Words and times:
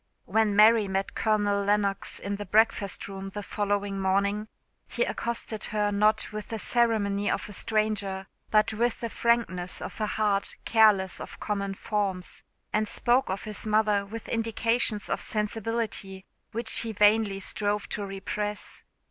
When 0.25 0.55
Mary 0.55 0.87
met 0.87 1.13
Colonel 1.13 1.63
Lennox 1.63 2.17
in 2.17 2.37
the 2.37 2.45
breakfast 2.47 3.07
room 3.07 3.29
the 3.29 3.43
following 3.43 3.99
morning, 4.01 4.47
he 4.87 5.03
accosted 5.03 5.65
her 5.65 5.91
not 5.91 6.31
with 6.31 6.47
the 6.47 6.57
ceremony 6.57 7.29
of 7.29 7.47
a 7.47 7.53
stranger 7.53 8.25
but 8.49 8.73
with 8.73 8.99
the 9.01 9.11
frankness 9.11 9.79
of 9.79 10.01
a 10.01 10.07
heart 10.07 10.55
careless 10.65 11.21
of 11.21 11.39
common 11.39 11.75
forms, 11.75 12.41
and 12.73 12.87
spoke 12.87 13.29
of 13.29 13.43
his 13.43 13.67
mother 13.67 14.03
with 14.03 14.27
indications 14.27 15.07
of 15.07 15.21
sensibility 15.21 16.25
which 16.51 16.77
he 16.79 16.93
vainly 16.93 17.39
strove 17.39 17.87
to 17.89 18.03
repress. 18.03 18.81